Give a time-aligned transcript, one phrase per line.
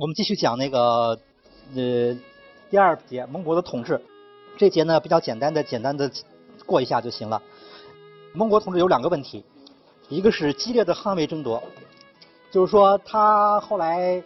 [0.00, 1.16] 我们继续讲那个
[1.76, 2.16] 呃
[2.68, 4.00] 第二节蒙古的统治。
[4.56, 6.10] 这节呢比较简单的简单的
[6.66, 7.40] 过一下就行了。
[8.32, 9.44] 蒙古统治有两个问题，
[10.08, 11.62] 一个是激烈的捍卫争夺，
[12.50, 14.20] 就是说他后来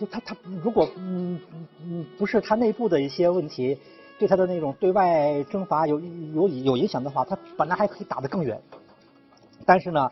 [0.00, 1.40] 就他他如果嗯
[1.80, 3.78] 嗯不是他内部的一些问题
[4.18, 6.00] 对他的那种对外征伐有
[6.34, 8.60] 有有影响的话，他本来还可以打得更远。
[9.64, 10.10] 但是呢，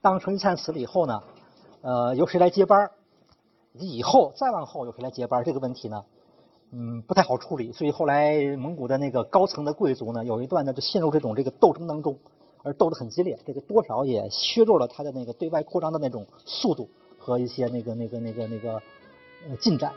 [0.00, 1.20] 当成吉思汗死了以后呢，
[1.80, 2.92] 呃，由谁来接班儿
[3.78, 5.42] 以后再往后有谁来接班？
[5.44, 6.04] 这个问题呢，
[6.72, 7.72] 嗯，不太好处理。
[7.72, 12.18] 所以后来蒙古的那个高层的贵族呢，有一段呢就陷入这种这个斗争当中，
[12.62, 13.38] 而斗得很激烈。
[13.46, 18.74] 这个多少也削弱了他的那个对外扩张的那种速度和一些那个那个那个那个
[19.48, 19.92] 呃进展。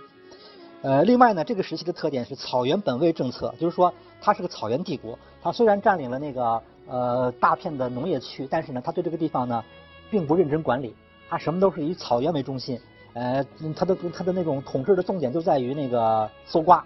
[0.81, 5.17] 呃，另外呢，这个时期的特点是草原本位政策，就是说它是个草原帝国。
[5.41, 9.63] 它虽然占领了那个呃大片的农业区，但是呢，它对这个地方呢
[10.09, 10.93] 并不认真管理，
[11.27, 12.79] 它什么都是以草原为中心。
[13.15, 16.85] 呃，他的他的那种统治的重点就在于那个搜刮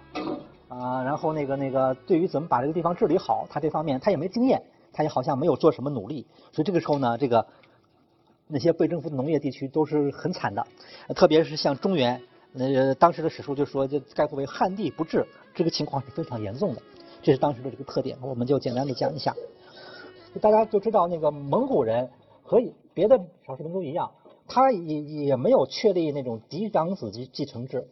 [0.68, 4.62] 啊，然后那个那个对于怎么把这个地方治理好，他这方面他也没经验，
[4.94, 6.28] 他也好像没有做什么努力。
[6.52, 7.48] 所以这个时候呢，这个
[8.48, 10.64] 那些被征服的农业地区都是很惨的，
[11.16, 12.22] 特别是像中原。
[12.52, 16.82] 那当时的史书就说，就概括为旱地不治，这个情况是非常严重的，
[17.24, 19.36] 这是当时的这个特点，我们就简单的讲一下。
[20.40, 22.08] 大家就知道，那个蒙古人
[22.44, 22.60] 和
[22.94, 24.12] 别的少数民族一样，
[24.50, 27.88] 他也也没有确立那种嫡长子继继承制，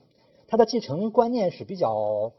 [0.50, 2.34] 他的继承观念是比较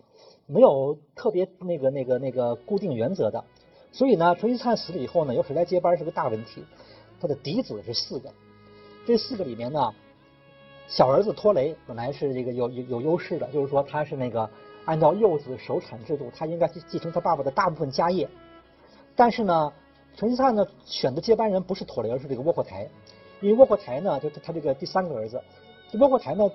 [0.47, 3.44] 没有特别那个那个那个固定原则的，
[3.92, 6.64] 所以呢，成吉思汗死了以后呢，由谁来接班是个大问题。
[7.20, 8.30] 他的嫡子是四个，
[9.07, 9.92] 这四个里面呢。
[10.90, 14.48] 小儿子托雷本来是这个有有有优势的，就是说他是那个
[14.86, 18.27] 按照幼子守产制度，他应该继承他爸爸的大部分家业。
[19.14, 19.70] 但是呢，
[20.17, 22.89] 成吉思汗呢选的接班人不是托雷，而是这个窝阔台，
[23.41, 25.41] 因为窝阔台呢就是他这个第三个儿子。
[25.91, 26.51] 这窝阔台呢，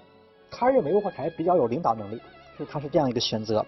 [0.52, 2.22] 他认为窝阔台比较有领导能力，
[2.58, 3.66] 是他是这样一个选择。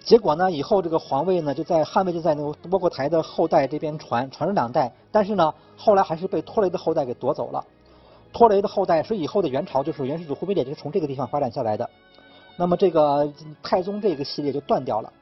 [0.00, 7.64] 结果呢，以后这个皇位呢就在汉位就在那个窝阔台的后代这边传传了两代，但是呢后来还是被托雷的后代给夺走了。
[8.32, 11.88] 托雷的后代，所以以后的元朝就是元世祖忽必烈就是从这个地方发展下来的。
[12.56, 13.30] 那么这个
[13.62, 15.12] 太宗这个系列就断掉了。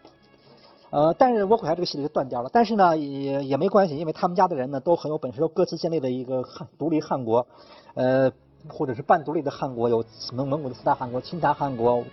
[0.91, 2.51] 呃，但是窝阔台这个系列就断掉了。
[2.53, 7.47] 但是呢，也也没关系，因为他们家的人呢都很有本事，都各自建立了一个汉独立汉国，
[7.95, 8.31] 呃，
[8.69, 12.05] 或者是半独立的汉国，有蒙蒙古的四大汗国：钦察汗国、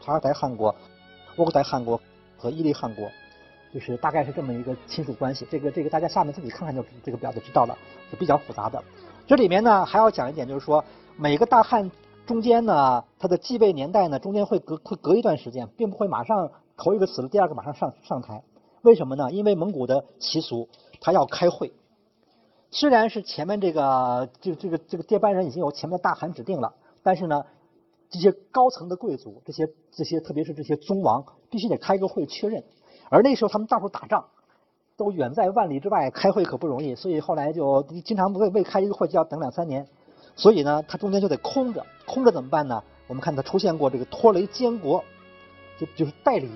[0.00, 0.74] 察尔台汗国、
[1.36, 2.00] 窝阔台汗国
[2.36, 3.08] 和伊犁汗国，
[3.72, 5.46] 就是大概是这么一个亲属关系。
[5.50, 7.76] 这个这个大家下面自己看看就这个表就知道了，
[8.10, 8.82] 是比较复杂的。
[9.26, 10.84] 这里面呢还要讲一点，就是说
[11.16, 11.90] 每个大汉
[12.26, 18.42] 中间呢，他的继位年代呢中间会隔会隔一段时间，并不会马上头一个死了，第二个马上上上台。
[18.80, 19.30] 为什么呢？
[19.30, 20.70] 因为蒙古的习俗，
[21.02, 21.72] 他要开会。
[22.70, 27.44] 虽然是前面这个这这个这个接班人已经有前面的大汗指定了，但是呢，
[28.08, 32.64] 这些高层的贵族，这些这些特别是这些宗王，必须得开个会确认。
[33.10, 34.24] 而那时候他们到处打仗。
[34.98, 39.86] 都远在万里之外，开会可不容易，所以后来就经常未未开一个会就要等两三年，
[40.34, 42.82] 所以呢，他中间就得空着，空着怎么办呢？
[43.06, 45.04] 我们看他出现过这个托雷监国，
[45.78, 46.50] 就就是代理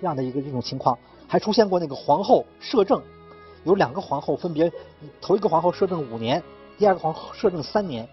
[0.00, 3.02] 这样的一个这种情况，还出现过那个皇后摄政，
[3.64, 4.70] 有两个皇后分别，
[5.20, 6.42] 头一个皇后摄政五年，
[6.76, 8.08] 第二个皇后摄政三年，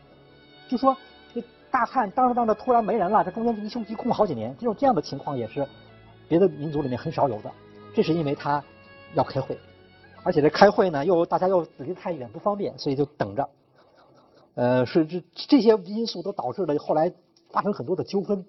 [0.67, 0.95] 就说
[1.33, 5.67] 这大汉当着当着突然没人了，这中间一休一空好几年，这种这样的情况也是
[6.27, 7.51] 别的民族里面很少有的，
[7.93, 8.63] 这是因为他
[9.13, 9.57] 要开会。
[10.23, 13.47] 而且这开会呢，又大家又离得太远不方便，所以就等着。
[14.55, 17.13] 呃，是这这些因素都导致了后来
[17.51, 18.43] 发生很多的纠纷。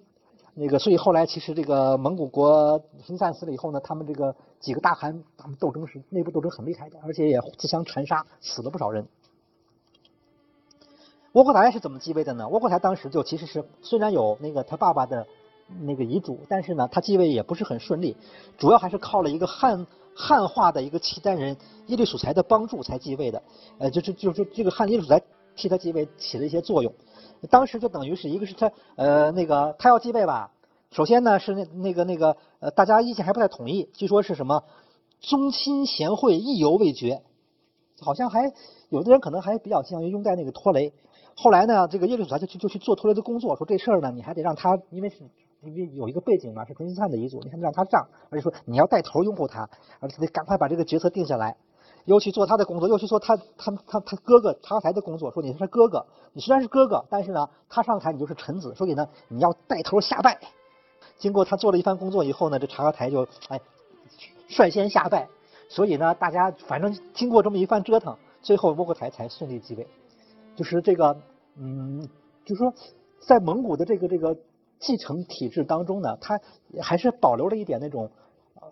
[0.59, 9.07] 那个，所以后来其实这个蒙古国分散死了以后呢，他们这个几个大汗，他们斗争是内部斗争很厉害的，而且也自相残杀，死了不少人。
[11.33, 12.49] 窝阔台是怎么继位的呢？
[12.49, 15.27] 窝阔台当时就其实是虽然有那个他爸爸的
[15.81, 18.17] 那个遗嘱，但是呢，他继位也不是很顺利，
[18.57, 19.85] 主要还是靠了一个汉。
[20.19, 21.55] 汉化的一个契丹人
[21.85, 23.43] 耶律楚材的帮助才继位的，
[23.77, 25.21] 呃，就是就是这个汉耶律楚材
[25.55, 26.91] 替他继位起了一些作用。
[27.49, 30.51] 当时就等于是一个是他呃那个他要继位吧，
[30.91, 34.63] 首先呢是那那个那个呃大家意见还不太统一，据说是什么
[35.19, 37.21] 宗亲贤惠意犹未决，
[38.01, 38.51] 好像还
[38.89, 40.93] 有的人可能还比较倾向于拥戴那个托雷。
[41.35, 45.17] 后来呢，这个耶律楚材就去就去做托雷的工作，说这事儿呢你还得让他，因为是。
[45.63, 49.67] 因为有一个背景嘛，是成吉思汗的遗嘱，你还得让他上，而且说你要带头拥护他，
[49.99, 51.57] 而且得赶快把这个决策定下来，
[52.07, 60.39] 又去做他的工作，又去做他他他他哥哥察哈台的工作，说你是他哥哥，你虽然是哥哥，但是呢，他上台你就是臣子，所以呢，你要带头下拜。
[61.17, 63.59] 经过他做了一番工作以后呢，这察哈台就哎
[64.47, 65.27] 率先下拜，
[65.69, 69.85] 所以呢，大家反正经过这么一番折腾，最后窝阔台才顺利继位。
[70.55, 71.17] 就是这个，
[71.55, 72.07] 嗯，
[72.45, 72.73] 就是说
[73.19, 74.35] 在蒙古的这个这个。
[74.79, 76.39] 继承体制当中呢，他
[76.83, 78.11] 还是保留了一点那种
[78.53, 78.67] 呃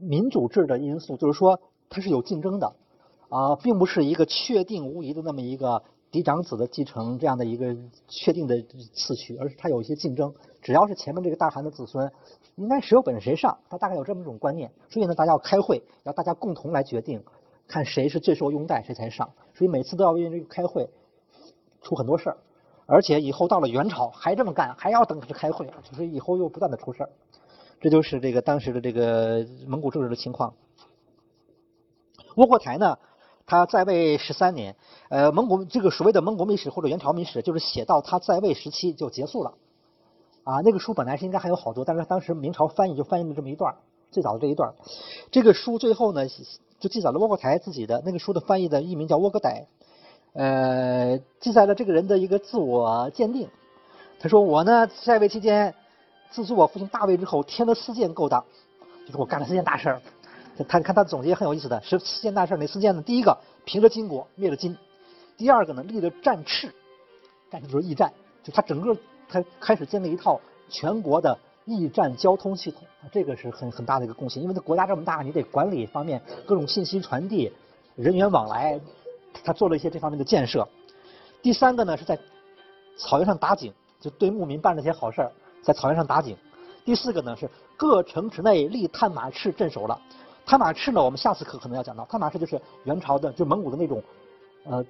[0.00, 1.60] 民主制的因素，就是说
[1.92, 2.74] 它是有竞争的，
[3.28, 7.76] 啊，并不是一个确定无疑的那么一个嫡长子的继承这样的一个
[8.08, 8.62] 确定的
[8.94, 10.34] 次序，而是它有一些竞争。
[10.62, 12.10] 只要是前面这个大汗的子孙，
[12.56, 14.72] 应该谁有本事谁上，他大概有这么一种观念。
[14.88, 17.22] 所以呢，大家要开会，要大家共同来决定，
[17.66, 19.30] 看谁是最受拥戴，谁才上。
[19.54, 20.88] 所以每次都要因为这个开会，
[21.82, 22.36] 出很多事儿。
[22.86, 27.10] 而且以后到了元朝还这么干，还要等着开会，就是以后又不断的出事儿。
[27.80, 30.54] 这就是这个当时的这个蒙古政治的情况。
[32.36, 32.98] 窝阔台呢，
[33.46, 34.76] 他在位十三年，
[35.08, 39.54] 呃，蒙古这个所谓的蒙古秘史或者元朝秘史，就是写到他在位时期就结束了。
[40.44, 43.74] 啊，那个书本来是应该还有好多，但是当时明朝翻译就翻译了这么一段
[44.10, 44.74] 最早的这一段
[45.30, 46.26] 这个书最后呢，
[46.80, 49.66] 就记载了窝阔台自己的那个书的翻译的译名叫窝阔歹，
[50.32, 53.48] 呃，记载了这个人的一个自我鉴定。
[54.18, 55.74] 他说我呢在位期间，
[56.30, 58.44] 自从我父亲大位之后，添了四件勾当，
[59.06, 60.02] 就是我干了四件大事儿。
[60.68, 63.02] 他看他总结很有意思的，是四件大事哪四件呢？
[63.02, 64.74] 第一个平了金国，灭了金；
[65.36, 66.72] 第二个呢立了战赤，
[67.50, 68.12] 战赤就是驿站，
[68.42, 68.96] 就他整个。
[69.28, 70.38] 他开始建立一套
[70.68, 74.42] 全国的驿站交通系统，这个是很很大的一个贡献。
[74.42, 77.50] 因为他国家这么大，你得管理方面各种信息传递、
[77.96, 78.78] 人员往来，
[79.42, 80.68] 他做了一些这方面的建设。
[81.40, 82.18] 第三个呢是在
[82.98, 85.32] 草原上打井，就对牧民办了些好事儿，
[85.62, 86.36] 在草原上打井。
[86.84, 89.98] 第四个呢是各城池内立探马赤镇守了。
[90.44, 92.04] 探马赤呢，我们下次课可能要讲到。
[92.06, 94.02] 探马赤就是元朝的，就蒙古的那种，
[94.64, 94.84] 呃，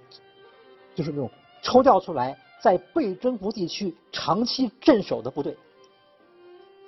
[0.95, 1.31] 就是那种
[1.63, 2.37] 抽调出来。
[2.63, 5.57] 在被征服地区长期镇守的部队，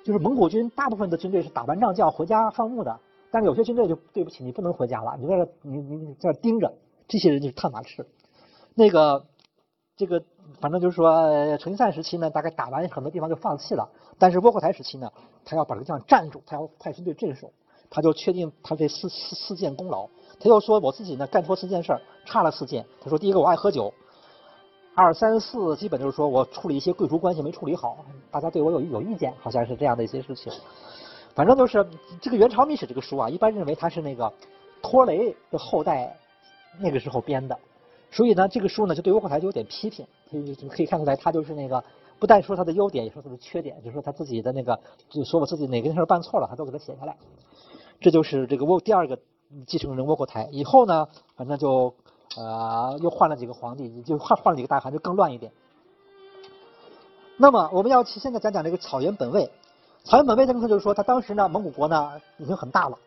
[0.05, 2.97] 就是蒙古军大部分的军队是打完仗就要回家放牧的，
[3.29, 6.73] 但是有些军队就对不起，你不能回家了，你在这你你在这盯着，
[7.09, 8.07] 这些人就是探马赤。
[8.73, 9.25] 那个
[9.97, 10.23] 这个
[10.61, 15.11] 反正就是说，成吉思汗时期呢，大概打完很多地方就放弃了，但是窝阔台时期呢，
[15.43, 17.51] 他要把这个地方站住，他要派军队镇守，
[17.89, 20.07] 他就确定他这四四四件功劳，
[20.39, 23.93] 他又说我自己呢干错四件事儿，差了四件，他说第一个我爱喝酒。
[24.97, 27.97] 二三四基本就是说我处理一些贵族关系没处理好，
[28.31, 30.53] 大家对我有有意见，好像是这样的一些事情。
[31.33, 31.85] 反正就是
[32.21, 34.31] 这个元朝秘史这个书啊，一般认为他是那个
[34.81, 36.15] 托雷的后代
[36.79, 37.59] 那个时候编的，
[38.09, 41.83] 所以呢，这个书呢就对窝阔台就有点批评，可以可以看出来他就是那个
[42.17, 44.79] 不但说他的优点，也说他的缺点，就说他自己的那个
[45.09, 47.17] 就说我自己哪件事办错了，他都给他写下来。
[47.99, 49.19] 这就是这个窝第二个
[49.67, 50.47] 继承人窝阔台。
[50.51, 51.93] 以后呢，反正就。
[52.37, 55.53] 呃，又换了几个皇帝，就换换了几个大汗，就更乱一点。
[57.37, 59.49] 那么我们要去现在讲讲这个草原本位。
[60.03, 62.97] 草原本位的意思就是说，他当时呢，蒙古国呢已经很大了，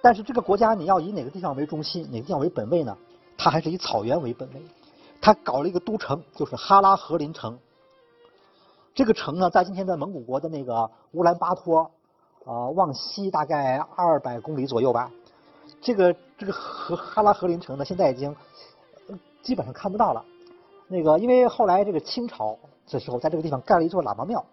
[0.00, 2.96] 但是这个国家你要以哪个地方为中心，哪个地方为本位呢？
[3.36, 4.62] 他还是以草原为本位。
[5.20, 7.56] 他搞了一个都城，就是哈拉和林城。
[8.94, 11.88] 这个城呢，在今天的蒙古国的那个乌兰巴托，
[12.44, 15.10] 呃，往西大概二百公里左右吧。
[15.80, 18.34] 这个这个和哈拉和林城呢，现在已经
[19.42, 20.24] 基本上看不到了。
[20.88, 22.58] 那个，因为后来这个清朝
[22.90, 24.44] 的时候，在这个地方盖了一座喇嘛庙，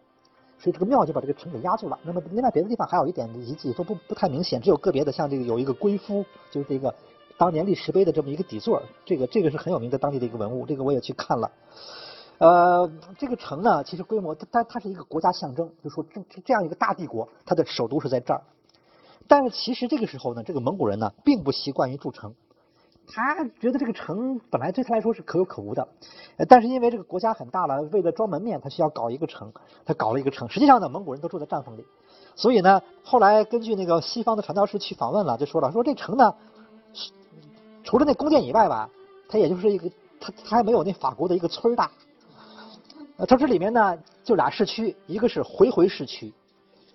[0.58, 2.00] 所以这个庙就把这个城给压住了。
[2.04, 6.94] 那么，另外别的地方还有一点遗迹都不不太明显，只有个别的，像这个有一个龟夫，就是这个
[7.38, 11.52] 当年立石碑的这么一个底座，这个这个是很有名的当地的一个文物，这个我也去看了。
[12.40, 18.42] 呃，这个城呢，其实规模它它是一个国家象征，就说这这样一个大帝国，它的首都是在这儿。
[19.28, 22.34] 但是其实这个时候呢，这个蒙古人呢并不习惯于筑城，
[23.08, 25.86] 他觉得这个城本来对他来说是可有可无的，
[26.48, 29.52] 但是因为这个国家很大了，为了装门面，他需要搞一个城，
[29.86, 30.48] 他搞了一个城。
[30.50, 31.86] 实际上呢，蒙古人都住在帐篷里，
[32.36, 36.34] 所以呢，后来根据那个西方的传教士去访问了，就说了，说这城呢，
[37.84, 38.90] 除了那宫殿以外吧，
[39.28, 39.92] 它也就是一个，
[40.22, 41.92] 它它还没有那法国的一个村大。
[43.20, 46.34] 呃，它这里面呢就俩市区，一个是回回市区，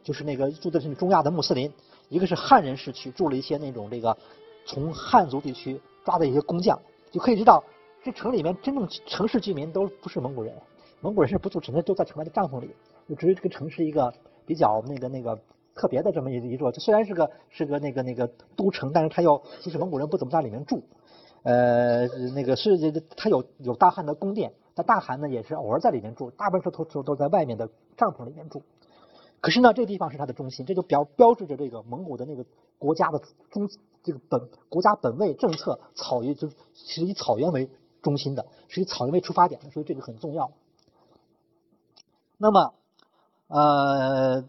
[0.03, 1.71] 就是那个住的是中亚的穆斯林。
[2.09, 4.17] 一个是汉人市区，住了一些那种这个
[4.67, 6.79] 从汉族地区抓的一些工匠，
[7.11, 7.63] 就可以知道
[8.03, 10.55] 这城里面真正城市居民都不是蒙古人，
[11.01, 12.71] 蒙古人是不住城的，都在城外的帐篷里。
[13.07, 14.13] 就只有这个城是一个
[14.47, 15.39] 比较那个那个
[15.75, 18.27] 特别的这么一一座，这虽然是个是个那个那个
[18.57, 20.83] 都城，但是它又其实蒙古人不怎么在里面住。
[21.43, 22.71] 呃，那个是
[23.17, 28.63] 它有有大汉的宫殿，但大汗呢也是偶尔在里面住，大部分时候都都在外面的帐篷里面住。
[29.41, 32.45] 可是呢，这个地方是它的中心，这就标标志着这个蒙古的那个
[32.79, 33.69] 国家的中
[34.03, 37.71] 这个本国家本位政策草原就是是以草原为
[38.03, 40.51] 中心的，是以草原为出发点的，所以这个很重要。
[42.39, 42.75] 那么，
[43.49, 44.45] 呃，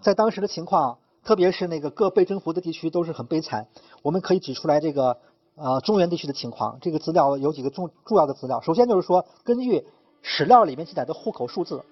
[0.00, 3.66] 在当时的情况，特别是那个各被征服的地区都是很悲惨。
[4.02, 5.18] 我们可以指出来这个
[5.56, 8.60] 呃中原地区的情况，这个资料有几个重重要的资料。
[8.60, 9.84] 首先就是说，根据
[10.22, 11.82] 史料里面记载的户口数字。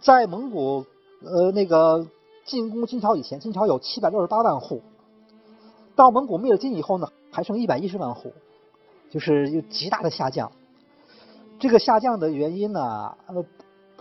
[0.00, 0.84] 在蒙古
[1.24, 2.04] 呃那个
[2.44, 4.82] 进攻金朝以前，金朝有七百六十八万户，
[5.94, 8.32] 到蒙古灭了金以后呢，还剩一百一十万户，
[9.12, 10.50] 就是有极大的下降。
[11.60, 13.44] 这个下降的原因呢，呃，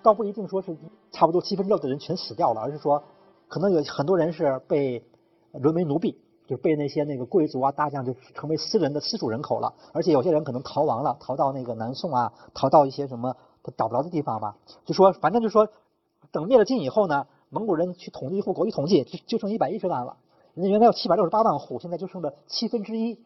[0.02, 0.76] 倒不一定说是
[1.12, 3.04] 差不多七分之六的人全死掉了，而是说
[3.48, 5.06] 可能有很多人是被
[5.54, 6.18] 沦为奴婢。
[6.52, 14.58] 就被那些那个贵族啊大将就成为私人的私属人口了，而且有些人可能逃亡了，逃到那个南宋啊，逃到一些什么他找不着的地方吧。
[14.84, 15.70] 就说反正就说，
[16.34, 20.18] 等灭了金以后呢，蒙古人去统计户口一统计，就就剩一百一十万了。
[20.54, 23.18] 人家原来有七百六十八万户，现在就剩了七分之一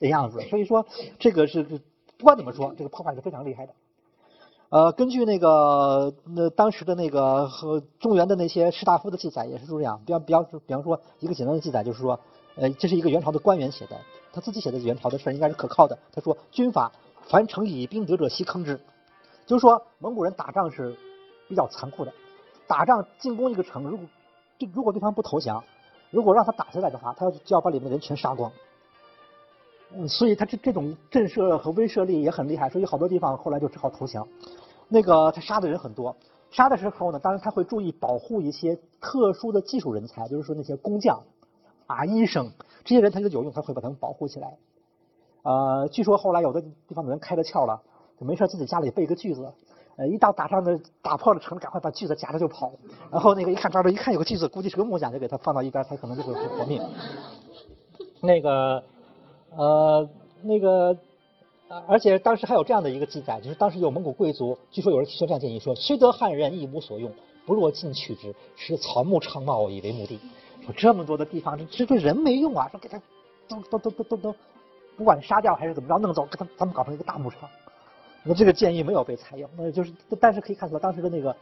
[0.00, 0.40] 的样子。
[0.50, 0.84] 所以说
[1.20, 3.74] 这个是不管怎么说，这个破坏是非常厉害的。
[4.70, 10.02] 呃，根据那个那当时的那个和中原的那些士大夫的记载也是这样。
[10.04, 12.18] 比方比方比方说一个简单的记载就是说。
[12.60, 13.96] 呃，这是一个元朝的官员写的，
[14.32, 15.96] 他自己写的元朝的事儿应该是可靠的。
[16.12, 16.90] 他说：“军法
[17.28, 18.80] 凡城以兵得者，悉坑之。”
[19.46, 20.96] 就是说蒙古人打仗是
[21.48, 22.12] 比较残酷的，
[22.66, 24.06] 打仗进攻一个城，如果
[24.58, 25.62] 对如果对方不投降，
[26.10, 28.50] 如果让他打下来的话，他要就要把里面的人全杀光。
[29.94, 34.26] 嗯，所以他这这种震慑和威慑力也很厉害，所以好多地方后来就只好投降。
[34.88, 36.16] 那个他杀的人很多，
[36.50, 41.22] 杀的时候呢，当然他会注意保护一些特殊的技术人才，就是说那些工匠。
[41.88, 42.52] 啊，医生
[42.84, 44.56] 这些人他就有用，他会把他们保护起来。
[45.42, 47.80] 呃，据说后来有的地方的人开了窍了，
[48.20, 49.50] 就没事自己家里备个锯子，
[49.96, 52.70] 呃，一到打仗的打破了城，赶快把锯子夹着就跑。
[53.10, 56.82] 然后那个一看抓住，一看有个锯子，估计是个木匠，就给他放到一边，他可能就会活命。
[58.20, 58.82] 那个，
[59.56, 60.06] 呃，
[60.42, 60.94] 那个，
[61.86, 67.10] 而且当时还有这样的一个记载，就是当时有蒙古贵族，据说有人提出这样建议说：虽得汉人，一无所用，
[67.46, 70.20] 不若进取之，使草木昌茂，以为目的。
[70.72, 72.68] 这么多的地方，这这人没用啊！
[72.68, 73.00] 说给他
[73.48, 74.34] 都都都都都都，
[74.96, 77.48] 不管杀掉还是怎么着弄走，给他咱们搞成一个大牧场。
[78.24, 81.34] 那这个建议没有被采用，那就是但是可以看出来，当时的那个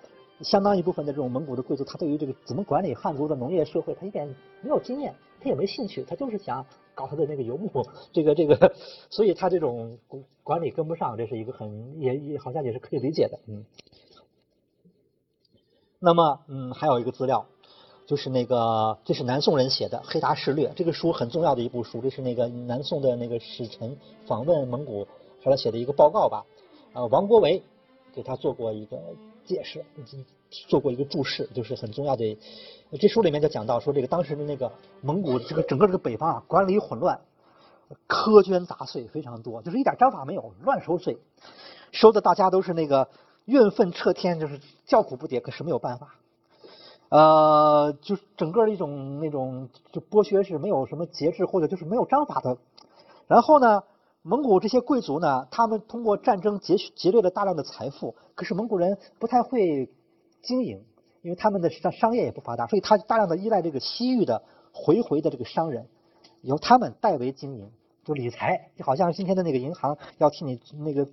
[0.42, 4.28] 相当一部分的这种蒙古的贵族，他对于这个怎么管理汉族的农业社会，他一点
[4.62, 6.64] 没有经验，他也没兴趣，他就是想
[6.94, 7.70] 搞他的那个游牧，
[8.12, 8.74] 这个这个，
[9.10, 9.98] 所以他这种
[10.42, 13.64] 管理跟不上，这是一个很也也好像也是可以理解的，嗯。
[15.98, 17.46] 那么嗯，还有一个资料。
[18.06, 22.00] 就是那个，这是南宋人写的《黑达事略》，这个书很重要的一部书。
[22.00, 23.96] 这是那个南宋的那个使臣
[24.26, 25.04] 访问蒙古，
[25.42, 26.44] 后来写的一个报告吧。
[26.92, 27.60] 呃，王国维
[28.14, 28.96] 给他做过一个
[29.44, 29.84] 解释，
[30.68, 32.38] 做过一个注释，就是很重要的。
[33.00, 34.70] 这书里面就讲到说，这个当时的那个
[35.00, 37.20] 蒙古这个整个这个北方啊，管理混乱，
[38.06, 41.18] 苛捐杂税非常多，就是一点章法没有，乱收税，
[41.90, 43.08] 收的大家都是那个
[43.46, 46.14] 怨愤彻天，就是叫苦不迭，可是没有办法。
[47.08, 52.58] 呃，就是整个一种那种就剥削是没有什么节制或者就是没有章法的。
[53.28, 53.84] 然后呢，
[54.22, 59.88] 蒙古这些贵族呢，他们通过战争劫劫掠了大量的财富，可是蒙古人不太会
[60.42, 60.84] 经营，
[61.22, 65.86] 因为他们的商商业也不发达，所以他大量的依赖这个西域的回回的这个商人，
[66.42, 67.70] 由他们代为经营，
[68.04, 71.08] 就理财，就好像今天的那个银行要替你那个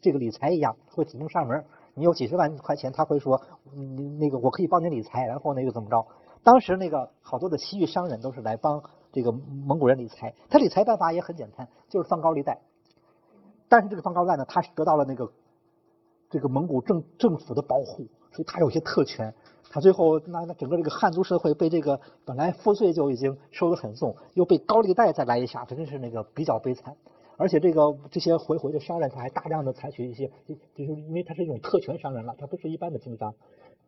[0.00, 1.64] 这个理财一样，会主动上门。
[1.98, 3.40] 你有几十万块钱，他会说，
[3.72, 6.06] 你那个我可以帮你理财，然后呢又怎么着？
[6.44, 12.60] 当时那个好多的西域商人都是来帮这个蒙古人理财，他理财办法也很简单，就是放高利贷。
[13.68, 15.32] 但是这个放高利贷呢，他是得到了那个
[16.28, 19.34] 这个蒙古政政府的保护，所以他有些特权。
[19.70, 26.94] 他最后那那整个这个汉族社会被这个本来赋税就已经收得很重，又被高利贷再来一下，真是那个比较悲惨。
[27.38, 33.34] 而且这个这些回回的商人，他还大量的采取一些，就就是因为他是一种特权商人了，他不是一般的经商，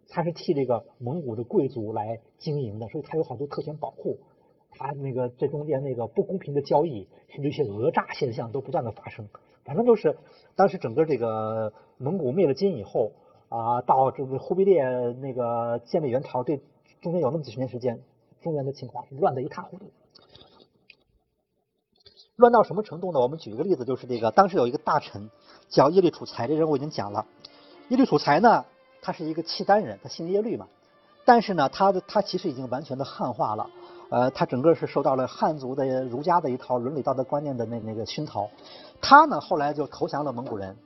[0.08, 4.18] 他是替这个蒙古的贵族来经营的，所以他有好多特权保护，
[4.70, 9.28] 他那个这中间那个不公平的交易，甚至一些讹诈现象都不断的发生。
[9.64, 10.16] 反正就是
[10.56, 13.12] 当时整个这个蒙古灭了金以后
[13.48, 14.82] 啊，到这个忽必烈
[15.20, 16.60] 那个建立元朝，这
[17.00, 18.00] 中间有那么几十年时间，
[18.42, 19.86] 中原的情况是乱得一塌糊涂。
[22.38, 23.18] 乱到什么程度呢？
[23.18, 25.28] 我们举一个例子，就是这个当时有一个大臣
[25.68, 27.26] 叫耶律楚材，这人我已经讲了。
[27.88, 28.64] 耶律楚材呢，
[29.02, 30.68] 他是一个契丹人，他姓耶律嘛。
[31.24, 33.68] 但是呢，他的他其实已经完全的汉化了，
[34.10, 38.48] 呃，他整个是受到了汉族的儒家的一套伦理道德观念的那那个熏陶。
[39.00, 40.76] 他呢后来就投降了蒙古人，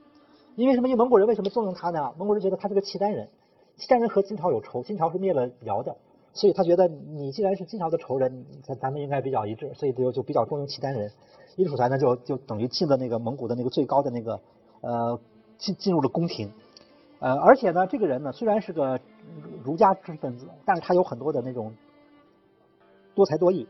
[0.55, 0.87] 因为什么？
[0.87, 2.13] 因为蒙古人为什么重用他呢？
[2.17, 3.29] 蒙古人觉得他是个契丹人，
[3.77, 5.95] 契丹人和金朝有仇，金朝是灭了辽的，
[6.33, 11.11] 所以他觉得你既然是金朝的仇人，咱咱们应该比较一致，所以就就比较重用契丹人。
[11.57, 14.39] 耶律楚材呢，就就等于进了那个蒙古的那个最高的那个
[14.81, 15.19] 呃
[15.57, 16.51] 进进入了宫廷，
[17.19, 18.99] 呃，而且呢，这个人呢虽然是个
[19.63, 21.73] 儒家知识分子，但是他有很多的那种
[23.13, 23.67] 多才多艺，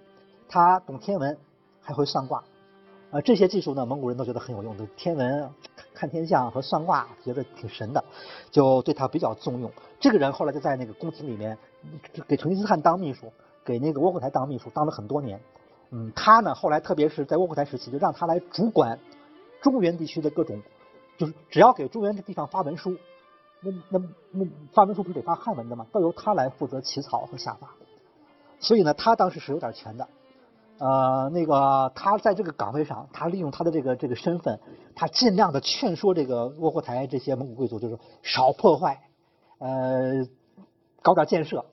[0.48, 1.38] 他懂天文，
[1.82, 2.44] 还会算卦，
[3.12, 4.86] 呃，这些技术呢，蒙古人都觉得很有用的。
[4.96, 5.50] 天文
[5.94, 8.04] 看天象和算卦，觉得挺神的，
[8.50, 9.70] 就对他比较重用。
[10.00, 11.58] 这个人后来就在那个宫廷里面
[12.28, 13.32] 给成吉思汗当秘书，
[13.66, 15.40] 给那个窝阔台当秘书，当了很多年。
[15.96, 18.98] 嗯，他呢后来特别是在窝阔台时期，就让他来主管
[19.62, 20.60] 中原地区的各种，
[21.20, 22.98] 就是只要给中原这地方发文书，
[23.62, 25.86] 那那那发文书不是得发汉文的吗？
[25.92, 27.70] 都由他来负责起草和下发。
[28.60, 30.08] 所以呢，他当时是有点权的。
[30.80, 34.60] 呃，那个他在这个岗位上，他利用他的这个这个身份，
[34.96, 39.00] 他尽量的劝说这个窝阔台这些蒙古贵族，就是少破坏，
[39.60, 40.28] 呃，
[41.04, 41.64] 搞点建设。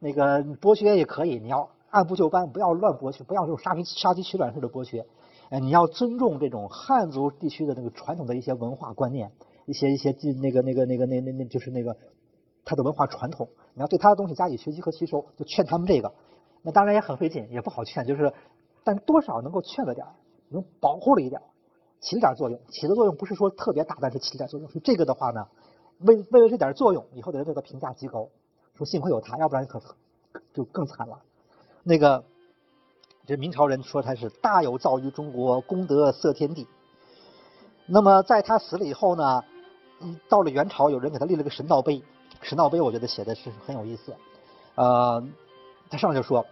[0.00, 5.06] 那个剥削也可以，你要按部就班，不要乱剥削，不要这种杀鸡杀鸡取卵式的剥削。
[5.50, 9.32] 哎，你要尊重这种汉族地区的那个传统的一些文化观念，
[9.64, 11.96] 一些一些那个那个那个那那那就是那个
[12.64, 16.12] 他的文化传统，你要对他的东西加以学习和吸收，就劝他们这个。
[16.60, 18.34] 那当然也很费劲，也不好劝，就是，
[18.84, 20.06] 但多少能够劝了点
[20.50, 21.40] 能保护了一点
[22.00, 22.60] 起了点作用。
[22.68, 24.68] 起的作用不是说特别大，但是起了点作用。
[24.68, 25.46] 说这个的话呢，
[26.00, 28.28] 为为了这点作用，以后的人对他评价极高，
[28.74, 29.80] 说幸亏有他，要不然可
[30.52, 31.22] 就更惨了。
[31.88, 32.22] 那个
[33.26, 36.66] 这明朝人说他是大有造于中国，功德色天地。
[37.86, 39.42] 那么在他死了以后呢，
[40.28, 42.02] 到了元朝，有人给他立了个神道碑。
[42.42, 44.14] 神道碑我觉得写的是很有意思，
[44.74, 45.26] 呃。
[45.90, 46.44] 他上就说，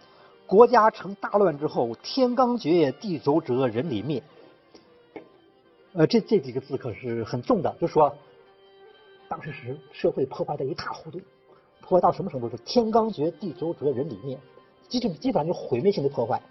[0.47, 4.23] 国家成大乱之后，天罡绝，地轴折，人理灭。
[5.93, 8.15] 呃，这这几个字可是很重的，就说
[9.29, 11.21] 当时是社会破坏的一塌糊涂，
[11.81, 12.49] 破坏到什么程度？
[12.49, 14.39] 是天罡绝，地轴折，人理灭，
[14.89, 16.41] 基本基本上就毁灭性的破坏。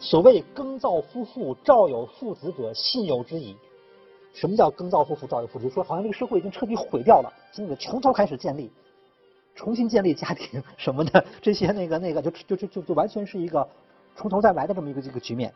[0.00, 3.56] 所谓耕造夫妇，赵有父子者，信有之矣。
[4.34, 5.68] 什么叫耕造夫妇，赵有父子？
[5.68, 8.70] 说好像这个社会已经彻底毁掉了，现在从头开始建立。
[9.56, 13.66] 重新建立家庭什么的，这些那个那个，就就就就就完全是一个
[14.14, 15.52] 从头再来的这么一个这个局面。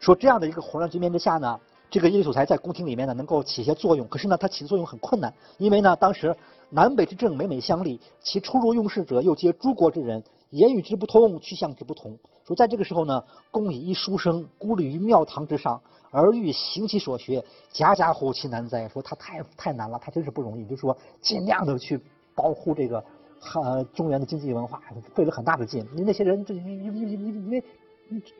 [0.00, 6.34] 说这样的一个混乱局面之下呢，这个耶律楚材在宫廷里面呢能够起些作用，可是呢他起的作用很困难，因为呢当时
[6.70, 12.18] 南北之政每每相立，其出入用事者又皆诸国之人，言语之不通，去向之不同。
[12.46, 15.80] 说在这个时候呢，公以一书生孤立于庙堂之上，
[16.10, 18.88] 而欲行其所学，家家户其难哉？
[18.88, 22.00] 说他太太难了，他真是不容易，就是说尽量的去
[22.34, 23.04] 保护这个。
[23.40, 24.82] 汉中原的经济文化
[25.14, 27.62] 费了很大的劲，因为那些人，这因因因因因为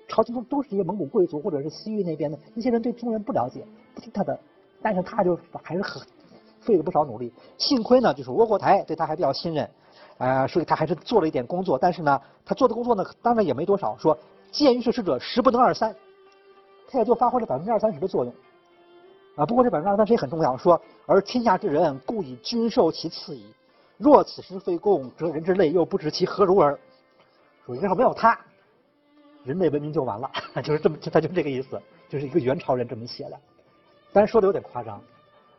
[0.09, 4.37] 朝廷中都是一些蒙古贵族或者是西域那边的那些人对中原不了解，不听他的，
[4.83, 6.03] 但是他就还是很
[6.59, 7.33] 费了不少努力。
[7.59, 9.71] 幸亏呢，就是窝阔台对他还比较信任，
[10.19, 11.79] 啊，所以他还是做了一点工作。
[11.79, 13.97] 但是呢，他做的工作呢，当然也没多少。
[13.97, 14.19] 说
[14.53, 15.95] 见于是事者，十不能二三，
[16.89, 18.35] 他也就发挥了百分之二三十的作用。
[19.37, 20.57] 啊，不过这百分之二三十也很重要。
[20.57, 23.47] 说而天下之人，故以君受其次矣。
[23.97, 26.79] 若此时非公，则人之类又不知其何如耳。
[27.67, 28.39] 说要没有他，
[29.45, 30.31] 人类文明就完了，
[30.65, 33.39] 就是这么，他就这个意思，就是一个元朝人这么写的。
[34.13, 35.01] 当然说的有点夸张，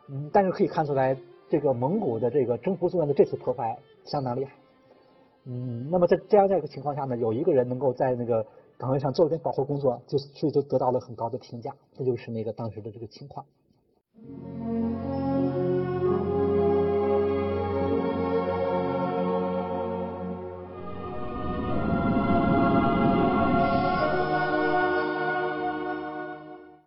[0.07, 1.15] 嗯，但是可以看出来，
[1.49, 3.77] 这个蒙古的这个征服作用的这次破坏
[4.09, 4.51] 相当厉害。
[5.45, 8.45] 嗯，那么在这样这样一个情况下呢，有一个人能够在那个
[8.77, 11.73] 岗位上做一点保护工作，就所以就得到了很高的评价。
[11.93, 13.45] 这就是那个当时的这个情况。